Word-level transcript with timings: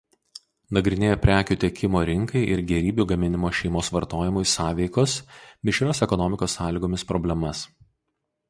Nagrinėja 0.77 1.17
prekių 1.25 1.57
tiekimo 1.63 1.99
rinkai 2.09 2.41
ir 2.55 2.63
gėrybių 2.71 3.05
gaminimo 3.13 3.51
šeimos 3.59 3.91
vartojimui 3.97 4.45
sąveikos 4.55 5.19
mišrios 5.71 6.03
ekonomikos 6.07 6.61
sąlygomis 6.61 7.07
problemas. 7.13 7.63